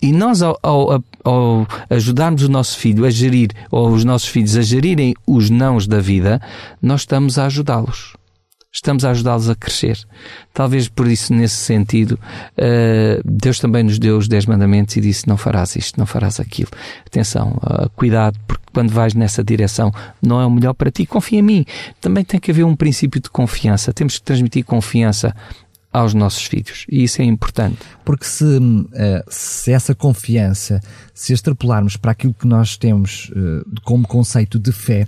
[0.01, 4.55] E nós, ao, ao, ao ajudarmos o nosso filho a gerir, ou os nossos filhos
[4.57, 6.41] a gerirem os nãos da vida,
[6.81, 8.15] nós estamos a ajudá-los
[8.75, 9.97] estamos a ajudá-los a crescer.
[10.53, 12.19] Talvez por isso, nesse sentido,
[12.57, 16.39] uh, Deus também nos deu os dez mandamentos e disse: não farás isto, não farás
[16.39, 16.69] aquilo.
[17.07, 21.05] Atenção, uh, cuidado, porque quando vais nessa direção não é o melhor para ti.
[21.05, 21.65] Confia em mim.
[22.01, 23.93] Também tem que haver um princípio de confiança.
[23.93, 25.33] Temos que transmitir confiança
[25.93, 26.85] aos nossos filhos.
[26.91, 27.77] E isso é importante.
[28.03, 28.91] Porque se, uh,
[29.29, 30.81] se essa confiança,
[31.13, 33.31] se extrapolarmos para aquilo que nós temos
[33.85, 35.07] como conceito de fé,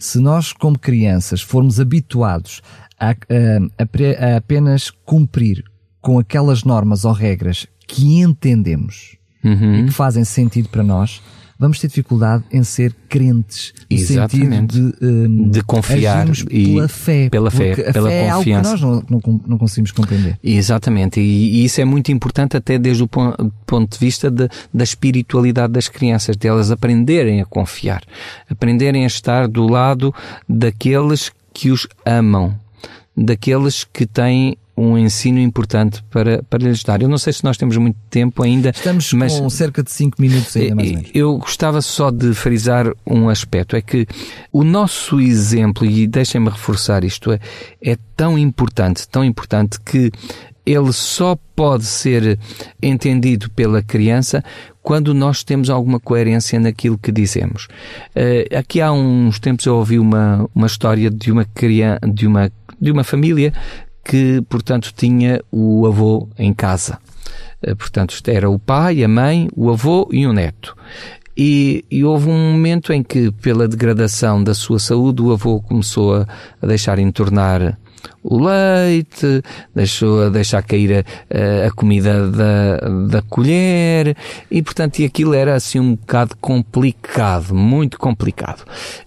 [0.00, 2.60] se nós, como crianças, formos habituados
[2.98, 5.64] apenas cumprir
[6.00, 9.80] com aquelas normas ou regras que entendemos uhum.
[9.80, 11.22] e que fazem sentido para nós,
[11.58, 13.72] vamos ter dificuldade em ser crentes.
[13.90, 14.74] No Exatamente.
[14.74, 17.28] sentido de, um, de confiar e pela fé.
[17.30, 18.30] Pela fé, pela fé confiança.
[18.30, 20.38] É algo que nós não, não, não conseguimos compreender.
[20.42, 21.20] Exatamente.
[21.20, 25.72] E, e, isso é muito importante até desde o ponto de vista de, da espiritualidade
[25.72, 28.02] das crianças, de elas aprenderem a confiar,
[28.50, 30.14] aprenderem a estar do lado
[30.48, 32.58] daqueles que os amam
[33.16, 37.00] daqueles que têm um ensino importante para, para lhes dar.
[37.00, 38.70] Eu não sei se nós temos muito tempo ainda.
[38.70, 41.10] Estamos mas com cerca de 5 minutos ainda mais ou menos.
[41.14, 44.06] Eu gostava só de frisar um aspecto, é que
[44.52, 47.38] o nosso exemplo, e deixem-me reforçar isto, é,
[47.80, 50.10] é tão importante, tão importante que
[50.66, 52.38] ele só pode ser
[52.82, 54.42] entendido pela criança
[54.84, 57.68] quando nós temos alguma coerência naquilo que dizemos.
[58.14, 62.52] Uh, aqui há uns tempos eu ouvi uma, uma história de uma criança, de uma,
[62.78, 63.50] de uma família
[64.04, 66.98] que, portanto, tinha o avô em casa.
[67.66, 70.76] Uh, portanto, era o pai, a mãe, o avô e o neto.
[71.34, 76.14] E, e, houve um momento em que, pela degradação da sua saúde, o avô começou
[76.14, 76.28] a,
[76.60, 77.78] a deixar entornar
[78.24, 79.42] o leite,
[79.74, 84.16] deixou a deixar cair a, a comida da, da colher
[84.50, 88.64] e portanto e aquilo era assim um bocado complicado, muito complicado.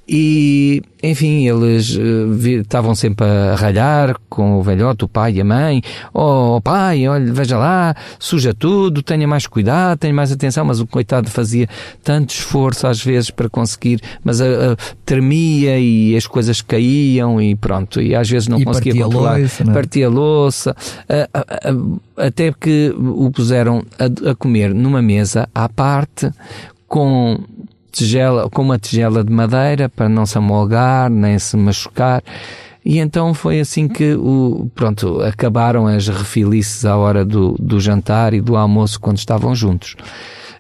[0.09, 5.43] E, enfim, eles uh, estavam sempre a ralhar com o velhote, o pai e a
[5.43, 5.81] mãe.
[6.13, 10.63] Oh, pai, olha, veja lá, suja tudo, tenha mais cuidado, tenha mais atenção.
[10.63, 11.67] Mas o coitado fazia
[12.01, 17.53] tanto esforço às vezes para conseguir, mas uh, uh, tremia e as coisas caíam e
[17.53, 18.01] pronto.
[18.01, 19.73] E às vezes não e conseguia Louça, é?
[19.73, 20.75] Partia louça.
[22.15, 26.31] até que o puseram a, a comer numa mesa à parte
[26.87, 27.39] com
[27.91, 32.23] tigela, com uma tigela de madeira para não se amolgar nem se machucar.
[32.85, 38.33] E então foi assim que o, pronto, acabaram as refilices à hora do, do jantar
[38.33, 39.95] e do almoço quando estavam juntos.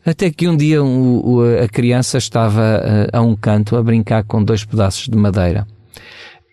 [0.05, 2.81] Até que um dia o, a criança estava
[3.13, 5.65] a, a, um canto a brincar com dois pedaços de madeira.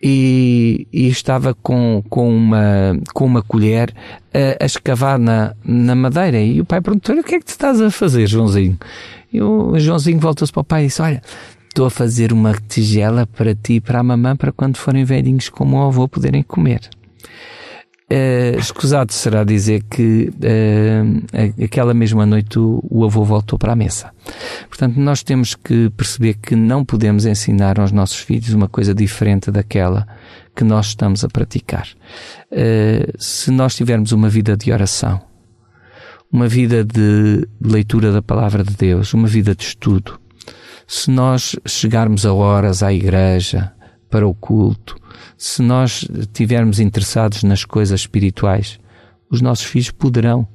[0.07, 3.91] E, e estava com, com, uma, com uma colher
[4.31, 6.39] a, a escavar na, na madeira.
[6.39, 8.77] E o pai perguntou-lhe: O que é que tu estás a fazer, Joãozinho?
[9.33, 11.23] E o Joãozinho voltou-se para o pai e disse: Olha,
[11.67, 15.49] estou a fazer uma tigela para ti e para a mamã para quando forem velhinhos
[15.49, 16.81] como o avô poderem comer.
[18.07, 23.75] Uh, escusado será dizer que uh, aquela mesma noite o, o, avô voltou para a
[23.75, 24.11] mesa.
[24.67, 29.49] Portanto, nós temos que perceber que não podemos ensinar aos nossos filhos uma coisa diferente
[29.49, 30.07] daquela
[30.55, 31.87] que nós estamos a praticar.
[32.51, 35.19] Uh, se nós tivermos uma vida de oração,
[36.31, 40.19] uma vida de leitura da palavra de Deus, uma vida de estudo.
[40.87, 43.73] Se nós chegarmos a horas à igreja,
[44.09, 44.95] para o culto,
[45.37, 48.79] se nós estivermos interessados nas coisas espirituais,
[49.29, 50.47] os nossos filhos poderão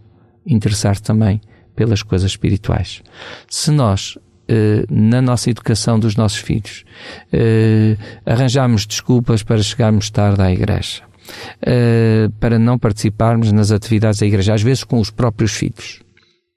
[0.46, 1.40] interessar-se também
[1.74, 3.02] pelas coisas espirituais.
[3.48, 6.84] Se nós, eh, na nossa educação dos nossos filhos,
[7.32, 11.02] eh, arranjarmos desculpas para chegarmos tarde à igreja,
[11.62, 16.02] uh, para não participarmos nas atividades da igreja, às vezes com os próprios filhos,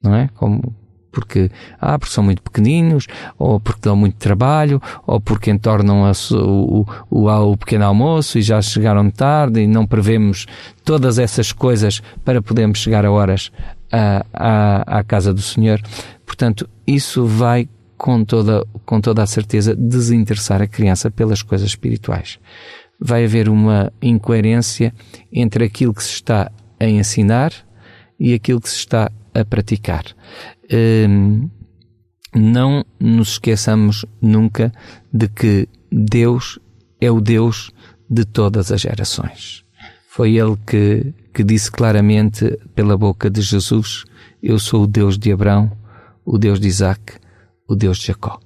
[0.01, 0.29] não é?
[0.33, 0.75] Como,
[1.13, 1.49] porque,
[1.79, 6.85] ah, porque são muito pequeninos, ou porque dão muito trabalho, ou porque entornam a, o,
[7.09, 10.45] o, o pequeno almoço e já chegaram tarde e não prevemos
[10.83, 13.51] todas essas coisas para podermos chegar a horas
[13.91, 15.79] à, à, casa do Senhor.
[16.25, 22.39] Portanto, isso vai com toda, com toda a certeza desinteressar a criança pelas coisas espirituais
[22.99, 24.93] vai haver uma incoerência
[25.31, 26.49] entre aquilo que se está
[26.79, 27.51] a ensinar
[28.17, 30.05] e aquilo que se está a praticar.
[30.71, 31.49] Hum,
[32.35, 34.71] não nos esqueçamos nunca
[35.11, 36.59] de que Deus
[36.99, 37.71] é o Deus
[38.09, 39.63] de todas as gerações.
[40.09, 44.03] Foi Ele que, que disse claramente pela boca de Jesus:
[44.41, 45.71] Eu sou o Deus de Abraão,
[46.25, 47.13] o Deus de Isaac,
[47.67, 48.39] o Deus de Jacó.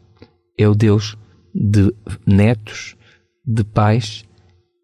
[0.57, 1.15] É o Deus
[1.53, 1.93] de
[2.25, 2.95] netos,
[3.45, 4.25] de pais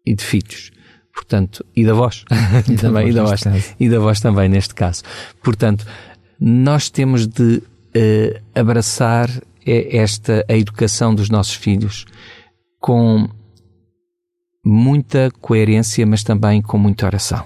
[0.06, 0.70] e de filhos.
[1.14, 2.24] Portanto, e da voz.
[2.70, 3.42] E também, da voz,
[3.78, 5.02] e da voz, também, neste caso.
[5.42, 5.86] Portanto,
[6.40, 9.28] nós temos de uh, abraçar
[9.66, 12.04] esta, a educação dos nossos filhos
[12.78, 13.28] com
[14.64, 17.44] muita coerência, mas também com muita oração.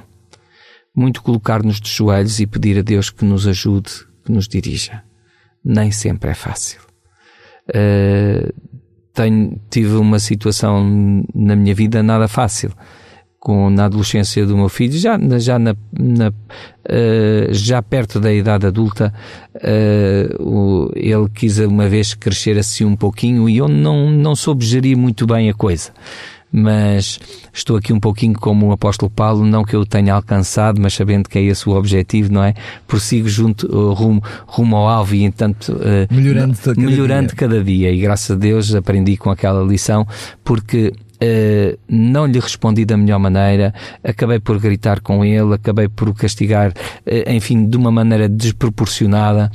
[0.94, 3.90] Muito colocar-nos de joelhos e pedir a Deus que nos ajude,
[4.24, 5.04] que nos dirija.
[5.64, 6.80] Nem sempre é fácil.
[7.68, 8.52] Uh,
[9.12, 12.72] tenho, tive uma situação na minha vida nada fácil
[13.48, 16.32] com, na adolescência do meu filho, já, já, na, na uh,
[17.50, 19.10] já perto da idade adulta,
[19.54, 24.66] uh, o, ele quis uma vez crescer assim um pouquinho e eu não, não soube
[24.66, 25.92] gerir muito bem a coisa.
[26.52, 27.18] Mas
[27.50, 31.26] estou aqui um pouquinho como o apóstolo Paulo, não que eu tenha alcançado, mas sabendo
[31.26, 32.52] que é esse o objetivo, não é?
[32.86, 35.74] Prossigo junto, uh, rumo, rumo ao alvo e, entanto,
[36.10, 37.36] melhorando, cada, melhorando dia.
[37.36, 37.90] cada dia.
[37.92, 40.06] E graças a Deus aprendi com aquela lição,
[40.44, 46.08] porque Uh, não lhe respondi da melhor maneira, acabei por gritar com ele, acabei por
[46.08, 49.50] o castigar, uh, enfim, de uma maneira desproporcionada.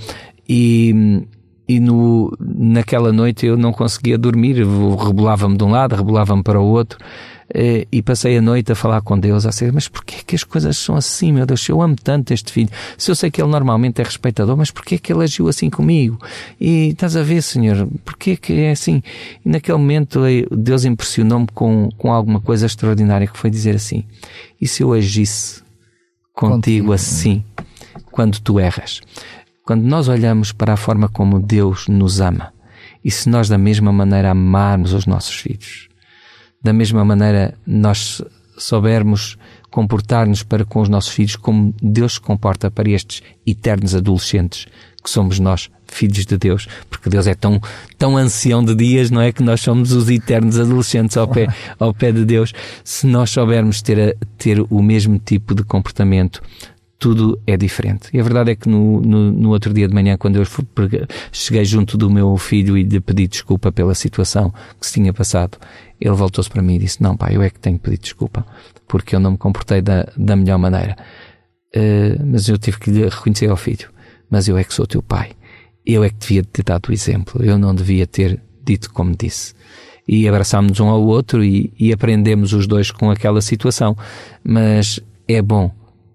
[0.48, 1.24] E,
[1.68, 6.66] e no, naquela noite eu não conseguia dormir, rebolava-me de um lado, rebolava-me para o
[6.66, 7.00] outro
[7.92, 10.78] e passei a noite a falar com Deus, a ser, mas porquê que as coisas
[10.78, 11.68] são assim, meu Deus?
[11.68, 12.70] Eu amo tanto este filho.
[12.98, 16.18] Se eu sei que ele normalmente é respeitador, mas porquê que ele agiu assim comigo?
[16.60, 19.02] E estás a ver, Senhor, porquê que é assim?
[19.46, 24.04] E naquele momento eh, Deus impressionou-me com, com alguma coisa extraordinária que foi dizer assim:
[24.60, 25.62] e se eu agisse
[26.34, 26.94] contigo, contigo.
[26.94, 27.44] assim,
[28.12, 29.02] quando tu erras?
[29.66, 32.54] Quando nós olhamos para a forma como Deus nos ama,
[33.04, 35.90] e se nós da mesma maneira amarmos os nossos filhos,
[36.64, 38.22] da mesma maneira nós
[38.58, 39.38] soubermos
[39.70, 44.68] comportar-nos para com os nossos filhos como Deus se comporta para estes eternos adolescentes
[45.04, 47.62] que somos nós, filhos de Deus, porque Deus é tão,
[47.98, 49.34] tão ancião de dias, não é?
[49.34, 51.48] Que nós somos os eternos adolescentes ao pé,
[51.78, 52.54] ao pé de Deus.
[52.86, 56.42] Se nós soubermos ter, a, ter o mesmo tipo de comportamento,
[56.98, 58.08] tudo é diferente.
[58.14, 60.46] E a verdade é que no, no, no outro dia de manhã, quando eu
[61.34, 65.58] cheguei junto do meu filho e lhe pedi desculpa pela situação que se tinha passado,
[66.04, 68.46] ele voltou-se para mim e disse: Não, pai, eu é que tenho que pedir desculpa,
[68.90, 70.98] porque eu não me comportei da, da melhor maneira.
[71.74, 73.90] Uh, mas eu tive que lhe reconhecer ao filho:
[74.30, 75.32] Mas eu é que sou teu pai.
[75.86, 77.42] Eu é que devia ter dado o exemplo.
[77.42, 79.54] Eu não devia ter dito como disse.
[80.06, 83.96] E abraçámos um ao outro e, e aprendemos os dois com aquela situação.
[84.44, 85.72] Mas é bom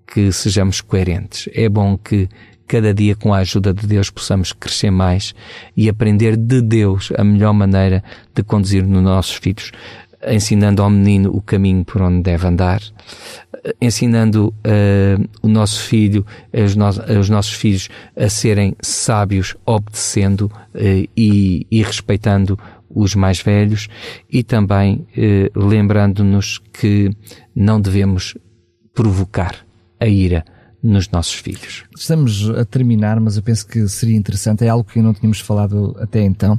[0.06, 1.48] que sejamos coerentes.
[1.54, 2.28] É bom que
[2.68, 5.34] cada dia, com a ajuda de Deus, possamos crescer mais
[5.74, 8.04] e aprender de Deus a melhor maneira
[8.34, 9.72] de conduzir nos nossos filhos,
[10.28, 12.82] ensinando ao menino o caminho por onde deve andar,
[13.80, 16.86] ensinando uh, o nosso filho, os, no
[17.18, 20.42] os, nossos filhos a serem sábios, obedecendo
[20.74, 22.58] uh, e, e, respeitando
[22.90, 23.88] os mais velhos
[24.30, 27.10] e também uh, lembrando-nos que
[27.54, 28.36] não devemos
[28.92, 29.54] provocar
[30.00, 30.44] a ira
[30.82, 31.84] nos nossos filhos.
[31.96, 35.96] Estamos a terminar, mas eu penso que seria interessante, é algo que não tínhamos falado
[36.00, 36.58] até então,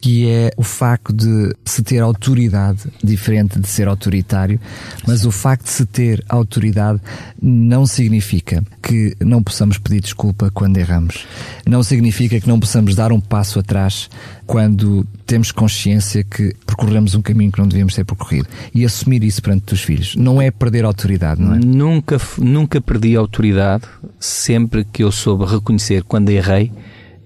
[0.00, 4.60] que é o facto de se ter autoridade, diferente de ser autoritário,
[5.06, 7.00] mas o facto de se ter autoridade
[7.40, 11.26] não significa que não possamos pedir desculpa quando erramos.
[11.66, 14.10] Não significa que não possamos dar um passo atrás
[14.46, 18.48] quando temos consciência que percorremos um caminho que não devíamos ter percorrido.
[18.74, 20.16] E assumir isso perante os filhos.
[20.16, 21.58] Não é perder autoridade, não é?
[21.58, 23.84] Nunca, nunca perdi autoridade
[24.18, 26.72] sempre que eu soube reconhecer quando errei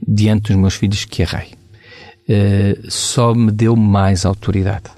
[0.06, 1.48] diante dos meus filhos que errei.
[2.28, 4.90] Uh, só me deu mais autoridade.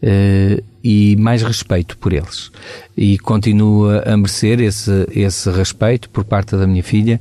[0.00, 2.52] Uh, e mais respeito por eles.
[2.96, 7.20] E continua a merecer esse, esse respeito por parte da minha filha,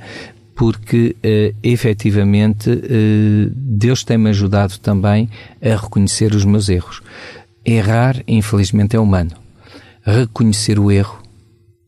[0.57, 5.29] porque uh, efetivamente uh, Deus tem-me ajudado também
[5.61, 7.01] a reconhecer os meus erros.
[7.63, 9.31] Errar, infelizmente, é humano.
[10.03, 11.21] Reconhecer o erro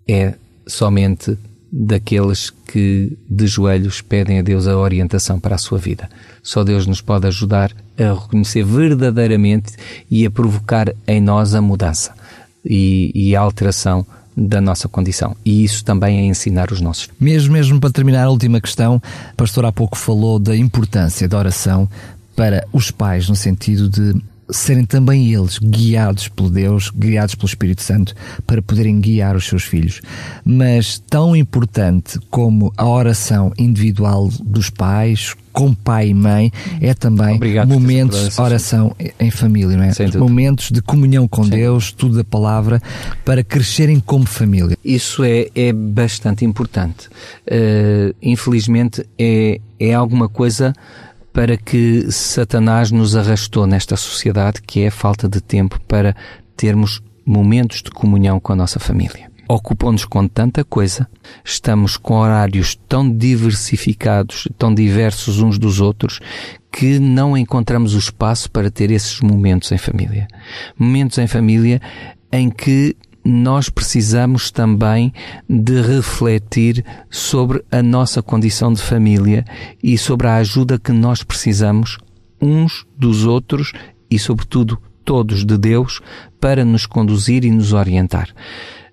[0.07, 0.35] é
[0.67, 1.35] somente
[1.71, 6.07] daqueles que de joelhos pedem a Deus a orientação para a sua vida.
[6.43, 9.73] Só Deus nos pode ajudar a reconhecer verdadeiramente
[10.11, 12.13] e a provocar em nós a mudança
[12.63, 15.35] e, e a alteração da nossa condição.
[15.43, 17.09] E isso também é ensinar os nossos.
[17.19, 19.01] Mesmo, mesmo para terminar a última questão,
[19.33, 21.89] o pastor há pouco falou da importância da oração
[22.35, 24.15] para os pais, no sentido de
[24.51, 28.13] serem também eles guiados por Deus, guiados pelo Espírito Santo,
[28.45, 30.01] para poderem guiar os seus filhos.
[30.43, 37.35] Mas tão importante como a oração individual dos pais, com pai e mãe, é também
[37.35, 40.17] Obrigado momentos de oração em família, não é?
[40.17, 41.49] Momentos de comunhão com Sim.
[41.49, 42.81] Deus, tudo da palavra,
[43.25, 44.77] para crescerem como família.
[44.83, 47.07] Isso é, é bastante importante.
[47.45, 50.73] Uh, infelizmente é, é alguma coisa
[51.33, 56.15] para que Satanás nos arrastou nesta sociedade, que é a falta de tempo para
[56.55, 59.29] termos momentos de comunhão com a nossa família.
[59.47, 61.07] Ocupam-nos com tanta coisa,
[61.43, 66.19] estamos com horários tão diversificados, tão diversos uns dos outros,
[66.71, 70.27] que não encontramos o espaço para ter esses momentos em família.
[70.77, 71.81] Momentos em família
[72.31, 72.95] em que
[73.29, 75.13] nós precisamos também
[75.47, 79.45] de refletir sobre a nossa condição de família
[79.83, 81.97] e sobre a ajuda que nós precisamos
[82.41, 83.71] uns dos outros
[84.09, 86.01] e, sobretudo, todos de Deus
[86.41, 88.29] para nos conduzir e nos orientar.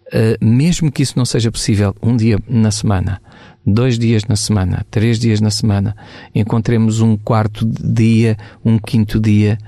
[0.08, 3.20] Uh, mesmo que isso não seja possível um dia na semana,
[3.66, 5.96] dois dias na semana, três dias na semana,
[6.34, 9.58] encontremos um quarto dia, um quinto dia,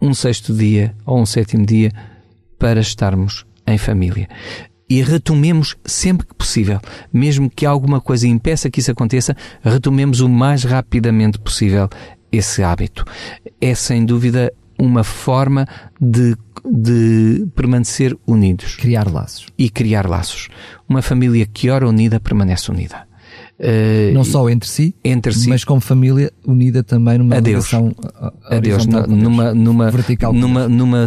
[0.00, 1.92] um sexto dia ou um sétimo dia
[2.58, 4.28] para estarmos em família.
[4.90, 6.80] E retomemos sempre que possível,
[7.12, 11.88] mesmo que alguma coisa impeça que isso aconteça, retomemos o mais rapidamente possível
[12.32, 13.04] esse hábito.
[13.60, 15.66] É sem dúvida uma forma
[16.00, 18.76] de, de permanecer unidos.
[18.76, 19.46] Criar laços.
[19.58, 20.48] E criar laços.
[20.88, 23.07] Uma família que ora unida permanece unida.
[23.58, 27.68] Uh, não só entre si, entre si, mas como família unida também numa a Deus,
[27.68, 27.92] relação
[28.44, 31.04] a Deus, numa, numa, vertical, numa, numa,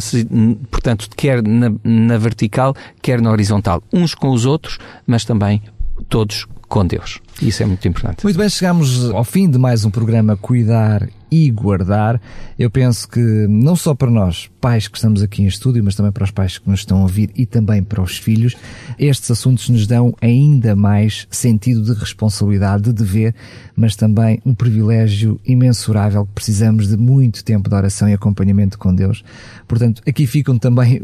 [0.69, 5.61] portanto, quer na, na vertical, quer na horizontal, uns com os outros, mas também
[6.09, 7.19] todos com Deus.
[7.41, 8.23] Isso é muito importante.
[8.23, 12.21] Muito bem, chegamos ao fim de mais um programa Cuidar e guardar.
[12.59, 16.11] Eu penso que não só para nós, pais que estamos aqui em estúdio, mas também
[16.11, 18.55] para os pais que nos estão a ouvir e também para os filhos,
[18.99, 23.33] estes assuntos nos dão ainda mais sentido de responsabilidade, de dever,
[23.75, 28.93] mas também um privilégio imensurável que precisamos de muito tempo de oração e acompanhamento com
[28.93, 29.23] Deus.
[29.67, 31.01] Portanto, aqui ficam também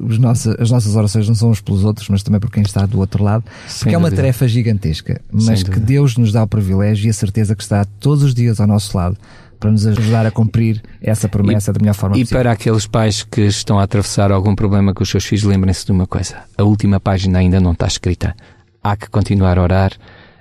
[0.60, 3.24] as nossas orações, não são uns pelos outros, mas também por quem está do outro
[3.24, 7.10] lado, Sem porque é uma tarefa gigantesca, mas que Deus nos dá o privilégio e
[7.10, 9.18] a certeza que está todos os dias ao nosso lado
[9.60, 12.40] para nos ajudar a cumprir essa promessa e, da melhor forma e possível.
[12.40, 15.86] E para aqueles pais que estão a atravessar algum problema com os seus filhos, lembrem-se
[15.86, 18.36] de uma coisa: a última página ainda não está escrita.
[18.84, 19.94] Há que continuar a orar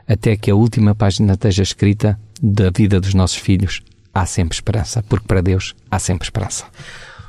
[0.07, 3.80] até que a última página esteja escrita da vida dos nossos filhos.
[4.14, 6.64] Há sempre esperança, porque para Deus há sempre esperança.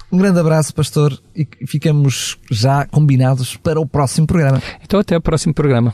[0.10, 4.62] Um grande abraço, pastor, e ficamos já combinados para o próximo programa.
[4.82, 5.93] Então, até o próximo programa.